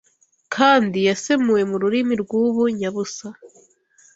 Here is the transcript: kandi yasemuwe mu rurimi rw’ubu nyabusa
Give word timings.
kandi 0.55 0.97
yasemuwe 1.07 1.61
mu 1.69 1.75
rurimi 1.81 2.13
rw’ubu 2.21 2.63
nyabusa 2.77 3.27